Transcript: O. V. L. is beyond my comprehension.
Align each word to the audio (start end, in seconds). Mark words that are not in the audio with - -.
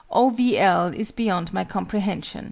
O. 0.09 0.31
V. 0.31 0.57
L. 0.57 0.87
is 0.95 1.11
beyond 1.11 1.53
my 1.53 1.63
comprehension. 1.63 2.39